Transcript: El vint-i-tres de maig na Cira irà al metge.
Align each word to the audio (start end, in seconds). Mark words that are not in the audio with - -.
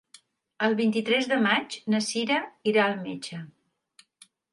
El 0.67 0.75
vint-i-tres 0.77 1.27
de 1.31 1.37
maig 1.43 1.75
na 1.95 1.99
Cira 2.05 2.39
irà 2.73 2.87
al 2.87 2.97
metge. 3.03 3.43